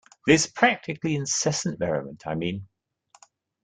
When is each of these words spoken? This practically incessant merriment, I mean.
This 0.25 0.47
practically 0.47 1.13
incessant 1.15 1.79
merriment, 1.79 2.25
I 2.25 2.33
mean. 2.33 2.67